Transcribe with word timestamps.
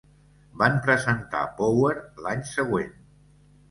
Van 0.61 0.79
presentar 0.87 1.43
"Power" 1.61 1.95
l'any 2.25 2.45
següent. 2.57 2.95